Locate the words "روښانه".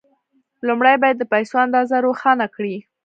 2.05-2.45